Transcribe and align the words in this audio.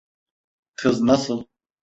Kız 0.75 1.01
nasıl? 1.01 1.45